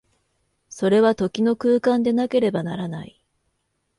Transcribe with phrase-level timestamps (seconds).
[0.67, 3.23] それは時の空間でなければならない。